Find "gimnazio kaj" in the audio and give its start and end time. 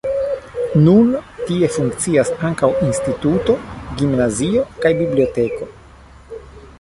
3.99-4.93